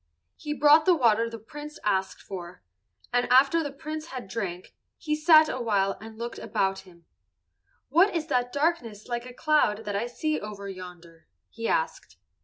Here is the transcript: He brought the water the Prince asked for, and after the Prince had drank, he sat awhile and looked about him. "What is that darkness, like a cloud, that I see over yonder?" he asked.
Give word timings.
He 0.35 0.55
brought 0.55 0.85
the 0.85 0.95
water 0.95 1.29
the 1.29 1.37
Prince 1.37 1.77
asked 1.83 2.23
for, 2.23 2.63
and 3.13 3.29
after 3.31 3.61
the 3.61 3.71
Prince 3.71 4.07
had 4.07 4.27
drank, 4.27 4.73
he 4.97 5.15
sat 5.15 5.47
awhile 5.47 5.95
and 6.01 6.17
looked 6.17 6.39
about 6.39 6.79
him. 6.89 7.05
"What 7.89 8.15
is 8.15 8.25
that 8.25 8.51
darkness, 8.51 9.05
like 9.07 9.27
a 9.27 9.33
cloud, 9.35 9.85
that 9.85 9.95
I 9.95 10.07
see 10.07 10.39
over 10.39 10.67
yonder?" 10.67 11.27
he 11.51 11.67
asked. 11.67 12.17